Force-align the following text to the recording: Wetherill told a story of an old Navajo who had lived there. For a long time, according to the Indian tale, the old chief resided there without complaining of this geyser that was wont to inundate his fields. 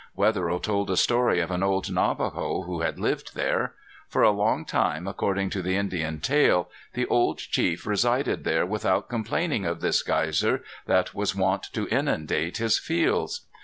Wetherill 0.15 0.59
told 0.59 0.89
a 0.89 0.97
story 0.97 1.39
of 1.41 1.51
an 1.51 1.61
old 1.61 1.91
Navajo 1.93 2.63
who 2.63 2.81
had 2.81 2.99
lived 2.99 3.35
there. 3.35 3.75
For 4.07 4.23
a 4.23 4.31
long 4.31 4.65
time, 4.65 5.05
according 5.07 5.51
to 5.51 5.61
the 5.61 5.75
Indian 5.75 6.19
tale, 6.19 6.71
the 6.95 7.05
old 7.05 7.37
chief 7.37 7.85
resided 7.85 8.43
there 8.43 8.65
without 8.65 9.09
complaining 9.09 9.63
of 9.63 9.79
this 9.79 10.01
geyser 10.01 10.63
that 10.87 11.13
was 11.13 11.35
wont 11.35 11.67
to 11.73 11.87
inundate 11.89 12.57
his 12.57 12.79
fields. 12.79 13.41